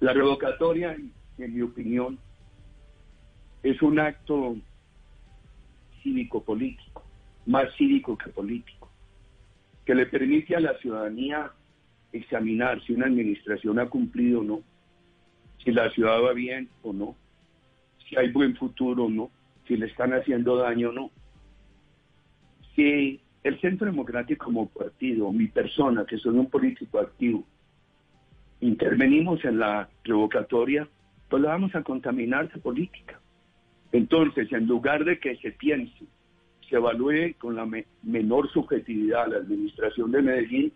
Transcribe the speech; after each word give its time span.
La 0.00 0.12
revocatoria, 0.12 0.94
en, 0.94 1.54
mi 1.54 1.62
opinión, 1.62 2.18
es 3.62 3.80
un 3.80 3.98
acto 3.98 4.56
cívico-político, 6.02 7.02
más 7.46 7.74
cívico 7.76 8.16
que 8.18 8.30
político, 8.30 8.90
que 9.86 9.94
le 9.94 10.06
permite 10.06 10.54
a 10.54 10.60
la 10.60 10.76
ciudadanía 10.78 11.50
examinar 12.12 12.82
si 12.84 12.92
una 12.92 13.06
administración 13.06 13.78
ha 13.78 13.88
cumplido 13.88 14.40
o 14.40 14.44
no, 14.44 14.60
si 15.64 15.72
la 15.72 15.90
ciudad 15.90 16.22
va 16.22 16.32
bien 16.32 16.68
o 16.82 16.92
no, 16.92 17.16
si 18.06 18.16
hay 18.16 18.30
buen 18.30 18.54
futuro 18.56 19.04
o 19.04 19.10
no, 19.10 19.30
si 19.66 19.76
le 19.76 19.86
están 19.86 20.12
haciendo 20.12 20.56
daño 20.56 20.90
o 20.90 20.92
no. 20.92 21.10
Si 22.74 23.20
el 23.42 23.60
Centro 23.60 23.86
Democrático 23.86 24.44
como 24.44 24.68
partido, 24.68 25.32
mi 25.32 25.46
persona, 25.46 26.04
que 26.04 26.18
soy 26.18 26.36
un 26.36 26.50
político 26.50 26.98
activo, 26.98 27.44
intervenimos 28.60 29.44
en 29.44 29.58
la 29.58 29.88
revocatoria, 30.04 30.88
pues 31.28 31.42
la 31.42 31.50
vamos 31.50 31.74
a 31.74 31.82
contaminar 31.82 32.50
de 32.52 32.60
política. 32.60 33.20
Entonces, 33.92 34.52
en 34.52 34.66
lugar 34.66 35.04
de 35.04 35.18
que 35.18 35.36
se 35.36 35.52
piense, 35.52 36.04
se 36.68 36.76
evalúe 36.76 37.34
con 37.38 37.54
la 37.56 37.64
me- 37.66 37.86
menor 38.02 38.50
subjetividad 38.50 39.28
la 39.28 39.38
administración 39.38 40.10
de 40.10 40.22
Medellín, 40.22 40.72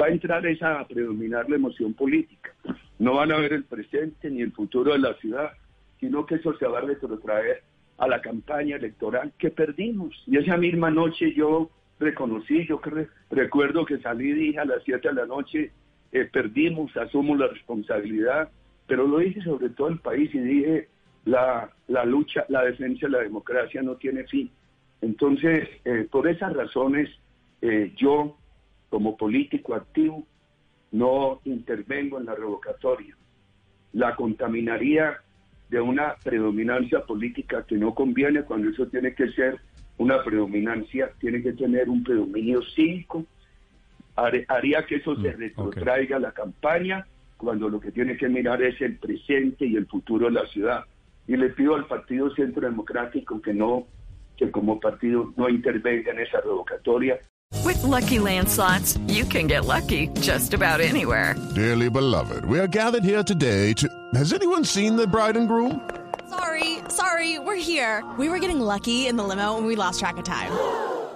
va 0.00 0.06
a 0.06 0.10
entrar 0.10 0.46
esa 0.46 0.80
a 0.80 0.86
predominar 0.86 1.48
la 1.50 1.56
emoción 1.56 1.94
política. 1.94 2.54
No 2.98 3.14
van 3.14 3.32
a 3.32 3.38
ver 3.38 3.52
el 3.52 3.64
presente 3.64 4.30
ni 4.30 4.42
el 4.42 4.52
futuro 4.52 4.92
de 4.92 4.98
la 4.98 5.14
ciudad, 5.14 5.52
sino 6.00 6.24
que 6.26 6.36
eso 6.36 6.56
se 6.56 6.66
va 6.66 6.78
a 6.78 6.82
retrotraer 6.82 7.62
a 7.98 8.06
la 8.06 8.20
campaña 8.20 8.76
electoral 8.76 9.32
que 9.38 9.50
perdimos. 9.50 10.22
Y 10.26 10.36
esa 10.36 10.56
misma 10.56 10.90
noche 10.90 11.32
yo 11.34 11.70
reconocí, 11.98 12.64
yo 12.66 12.80
recuerdo 13.30 13.84
que 13.84 13.98
salí 13.98 14.30
y 14.30 14.34
dije 14.34 14.58
a 14.60 14.64
las 14.64 14.82
7 14.84 15.08
de 15.08 15.14
la 15.14 15.26
noche, 15.26 15.72
eh, 16.12 16.24
perdimos, 16.24 16.96
asumo 16.96 17.36
la 17.36 17.48
responsabilidad, 17.48 18.50
pero 18.86 19.06
lo 19.06 19.18
dije 19.18 19.42
sobre 19.42 19.68
todo 19.70 19.88
el 19.88 19.98
país 19.98 20.34
y 20.34 20.38
dije, 20.38 20.88
la, 21.24 21.70
la 21.88 22.04
lucha, 22.04 22.44
la 22.48 22.64
defensa 22.64 23.06
de 23.06 23.12
la 23.12 23.18
democracia 23.20 23.82
no 23.82 23.96
tiene 23.96 24.24
fin. 24.24 24.50
Entonces, 25.00 25.68
eh, 25.84 26.08
por 26.10 26.26
esas 26.26 26.52
razones, 26.54 27.10
eh, 27.60 27.92
yo, 27.96 28.36
como 28.88 29.16
político 29.16 29.74
activo, 29.74 30.26
no 30.90 31.40
intervengo 31.44 32.18
en 32.18 32.26
la 32.26 32.34
revocatoria. 32.34 33.16
La 33.92 34.16
contaminaría 34.16 35.18
de 35.68 35.80
una 35.80 36.14
predominancia 36.24 37.04
política 37.04 37.64
que 37.66 37.76
no 37.76 37.94
conviene 37.94 38.42
cuando 38.42 38.70
eso 38.70 38.86
tiene 38.86 39.14
que 39.14 39.30
ser 39.32 39.60
una 39.98 40.22
predominancia, 40.22 41.10
tiene 41.20 41.42
que 41.42 41.52
tener 41.52 41.88
un 41.88 42.02
predominio 42.02 42.62
cívico. 42.74 43.24
Har- 44.18 44.44
Haría 44.48 44.84
que 44.86 44.96
eso 44.96 45.14
se 45.16 45.32
retrotraiga 45.32 46.18
la 46.18 46.32
campaña 46.32 47.06
cuando 47.36 47.68
lo 47.68 47.78
que 47.80 47.92
tiene 47.92 48.16
que 48.16 48.28
mirar 48.28 48.60
es 48.62 48.80
el 48.80 48.96
presente 48.98 49.64
y 49.66 49.76
el 49.76 49.86
futuro 49.86 50.26
de 50.26 50.32
la 50.32 50.46
ciudad. 50.48 50.84
Y 51.26 51.36
le 51.36 51.50
pido 51.50 51.76
al 51.76 51.86
Partido 51.86 52.34
Centro 52.34 52.62
Democrático 52.68 53.40
que 53.40 53.54
no, 53.54 53.86
que 54.36 54.50
como 54.50 54.80
partido 54.80 55.32
no 55.36 55.48
intervenga 55.48 56.10
en 56.10 56.18
esa 56.20 56.40
revocatoria. 56.40 57.18
With 57.64 57.82
Lucky 57.84 58.18
Land 58.18 58.48
slots, 58.48 58.98
you 59.06 59.24
can 59.24 59.46
get 59.46 59.64
lucky 59.64 60.08
just 60.20 60.52
about 60.54 60.80
anywhere. 60.80 61.34
Dearly 61.54 61.88
beloved, 61.88 62.44
we 62.44 62.58
are 62.58 62.66
gathered 62.68 63.04
here 63.04 63.22
today 63.22 63.72
to. 63.74 63.88
Has 64.14 64.32
anyone 64.32 64.64
seen 64.64 64.96
the 64.96 65.06
bride 65.06 65.36
and 65.36 65.48
groom? 65.48 65.80
Sorry, 66.28 66.78
sorry, 66.88 67.38
we're 67.38 67.56
here. 67.56 68.02
We 68.18 68.28
were 68.28 68.38
getting 68.38 68.60
lucky 68.60 69.06
in 69.06 69.16
the 69.16 69.24
limo 69.24 69.56
and 69.56 69.66
we 69.66 69.76
lost 69.76 70.00
track 70.00 70.18
of 70.18 70.24
time. 70.24 70.50